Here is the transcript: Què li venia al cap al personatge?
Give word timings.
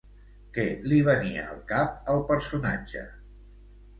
Què 0.53 0.63
li 0.91 1.01
venia 1.07 1.43
al 1.51 1.59
cap 1.71 2.09
al 2.13 2.25
personatge? 2.31 3.03